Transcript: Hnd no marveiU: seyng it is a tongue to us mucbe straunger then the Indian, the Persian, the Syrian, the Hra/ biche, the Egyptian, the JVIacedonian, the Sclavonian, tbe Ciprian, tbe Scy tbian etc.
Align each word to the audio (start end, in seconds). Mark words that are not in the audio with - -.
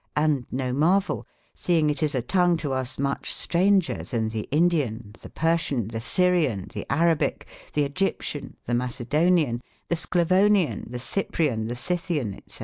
Hnd 0.17 0.47
no 0.49 0.73
marveiU: 0.73 1.23
seyng 1.55 1.91
it 1.91 2.01
is 2.01 2.15
a 2.15 2.23
tongue 2.23 2.57
to 2.57 2.73
us 2.73 2.97
mucbe 2.97 3.21
straunger 3.27 4.01
then 4.09 4.29
the 4.29 4.47
Indian, 4.49 5.11
the 5.21 5.29
Persian, 5.29 5.89
the 5.89 6.01
Syrian, 6.01 6.65
the 6.73 6.87
Hra/ 6.89 7.15
biche, 7.15 7.43
the 7.73 7.83
Egyptian, 7.83 8.57
the 8.65 8.73
JVIacedonian, 8.73 9.61
the 9.89 9.95
Sclavonian, 9.95 10.89
tbe 10.89 10.95
Ciprian, 10.99 11.67
tbe 11.67 11.75
Scy 11.77 11.97
tbian 11.99 12.35
etc. 12.35 12.59